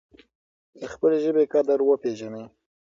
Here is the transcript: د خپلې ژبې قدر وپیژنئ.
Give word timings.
د 0.79 0.81
خپلې 0.93 1.17
ژبې 1.25 1.43
قدر 1.53 1.79
وپیژنئ. 1.83 2.45